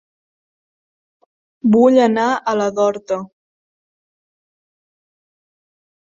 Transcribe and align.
Vull 1.75 1.99
anar 2.05 2.23
a 2.31 2.55
la 2.61 2.67
d'Horta. 2.79 3.19